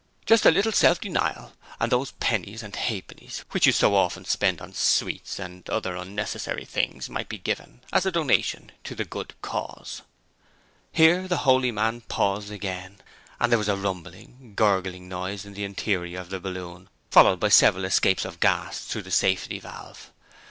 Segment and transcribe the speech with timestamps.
[0.25, 4.25] Just a little self denial, and those pennies and half pennies which you so often
[4.25, 9.05] spend on sweets and other unnecessary things might be given as a donation to the
[9.05, 10.01] good cause.'
[10.91, 12.97] Here the holy man paused again,
[13.39, 17.49] and there was a rumbling, gurgling noise in the interior of the balloon, followed by
[17.49, 20.11] several escapes of gas through the safety valve.